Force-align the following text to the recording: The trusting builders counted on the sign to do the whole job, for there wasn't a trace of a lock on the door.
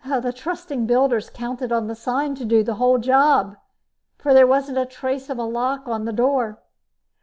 The 0.03 0.33
trusting 0.33 0.87
builders 0.87 1.29
counted 1.29 1.71
on 1.71 1.85
the 1.85 1.93
sign 1.93 2.33
to 2.33 2.43
do 2.43 2.63
the 2.63 2.73
whole 2.81 2.97
job, 2.97 3.55
for 4.17 4.33
there 4.33 4.47
wasn't 4.47 4.79
a 4.79 4.85
trace 4.87 5.29
of 5.29 5.37
a 5.37 5.43
lock 5.43 5.87
on 5.87 6.05
the 6.05 6.11
door. 6.11 6.57